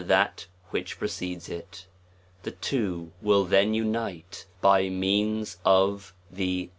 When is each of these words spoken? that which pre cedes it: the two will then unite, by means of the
that 0.07 0.47
which 0.71 0.97
pre 0.97 1.07
cedes 1.07 1.47
it: 1.47 1.85
the 2.41 2.49
two 2.49 3.11
will 3.21 3.45
then 3.45 3.75
unite, 3.75 4.47
by 4.59 4.89
means 4.89 5.57
of 5.63 6.15
the 6.31 6.67